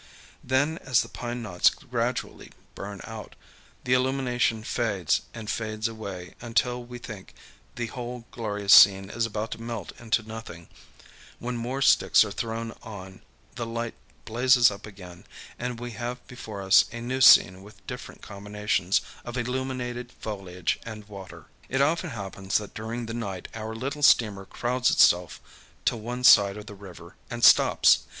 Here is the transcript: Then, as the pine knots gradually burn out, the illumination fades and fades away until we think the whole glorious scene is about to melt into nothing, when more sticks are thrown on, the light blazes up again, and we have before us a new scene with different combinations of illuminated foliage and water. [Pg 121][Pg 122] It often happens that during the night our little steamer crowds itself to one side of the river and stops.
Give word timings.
Then, 0.43 0.79
as 0.79 1.03
the 1.03 1.07
pine 1.09 1.43
knots 1.43 1.69
gradually 1.69 2.53
burn 2.73 3.01
out, 3.03 3.35
the 3.83 3.93
illumination 3.93 4.63
fades 4.63 5.21
and 5.31 5.47
fades 5.47 5.87
away 5.87 6.33
until 6.41 6.83
we 6.83 6.97
think 6.97 7.35
the 7.75 7.85
whole 7.85 8.25
glorious 8.31 8.73
scene 8.73 9.11
is 9.11 9.27
about 9.27 9.51
to 9.51 9.61
melt 9.61 9.91
into 9.99 10.23
nothing, 10.23 10.69
when 11.37 11.55
more 11.55 11.83
sticks 11.83 12.25
are 12.25 12.31
thrown 12.31 12.73
on, 12.81 13.21
the 13.53 13.67
light 13.67 13.93
blazes 14.25 14.71
up 14.71 14.87
again, 14.87 15.23
and 15.59 15.79
we 15.79 15.91
have 15.91 16.25
before 16.25 16.63
us 16.63 16.85
a 16.91 16.99
new 16.99 17.21
scene 17.21 17.61
with 17.61 17.85
different 17.85 18.23
combinations 18.23 19.01
of 19.23 19.37
illuminated 19.37 20.11
foliage 20.13 20.79
and 20.83 21.07
water. 21.07 21.45
[Pg 21.69 21.75
121][Pg 21.79 21.79
122] 21.81 21.83
It 21.83 21.91
often 21.91 22.09
happens 22.09 22.57
that 22.57 22.73
during 22.73 23.05
the 23.05 23.13
night 23.13 23.49
our 23.53 23.75
little 23.75 24.01
steamer 24.01 24.45
crowds 24.45 24.89
itself 24.89 25.39
to 25.85 25.95
one 25.95 26.23
side 26.23 26.57
of 26.57 26.65
the 26.65 26.73
river 26.73 27.17
and 27.29 27.43
stops. 27.45 27.99